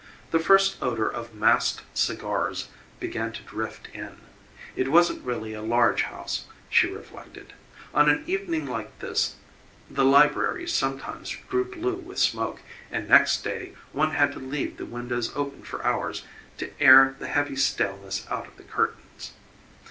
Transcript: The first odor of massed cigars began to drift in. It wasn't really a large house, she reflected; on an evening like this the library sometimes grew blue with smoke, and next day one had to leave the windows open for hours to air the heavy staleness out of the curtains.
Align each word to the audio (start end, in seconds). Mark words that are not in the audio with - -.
The 0.31 0.39
first 0.39 0.81
odor 0.81 1.07
of 1.07 1.35
massed 1.35 1.83
cigars 1.93 2.69
began 2.99 3.31
to 3.33 3.43
drift 3.43 3.87
in. 3.93 4.17
It 4.75 4.87
wasn't 4.91 5.23
really 5.23 5.53
a 5.53 5.61
large 5.61 6.01
house, 6.01 6.45
she 6.71 6.87
reflected; 6.87 7.53
on 7.93 8.09
an 8.09 8.23
evening 8.25 8.65
like 8.65 8.97
this 8.97 9.35
the 9.91 10.03
library 10.03 10.67
sometimes 10.67 11.35
grew 11.47 11.65
blue 11.65 11.97
with 11.97 12.17
smoke, 12.17 12.61
and 12.89 13.07
next 13.07 13.43
day 13.43 13.75
one 13.91 14.13
had 14.13 14.31
to 14.31 14.39
leave 14.39 14.77
the 14.77 14.87
windows 14.87 15.31
open 15.35 15.61
for 15.61 15.85
hours 15.85 16.23
to 16.57 16.71
air 16.81 17.15
the 17.19 17.27
heavy 17.27 17.55
staleness 17.55 18.25
out 18.31 18.47
of 18.47 18.57
the 18.57 18.63
curtains. 18.63 19.33